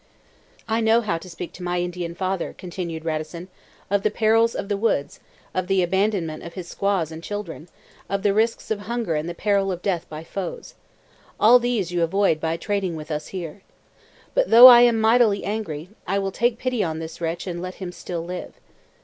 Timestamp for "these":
11.59-11.91